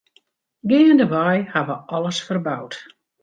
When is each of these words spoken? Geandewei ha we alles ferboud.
Geandewei 0.71 1.35
ha 1.53 1.61
we 1.67 1.75
alles 1.97 2.23
ferboud. 2.29 2.73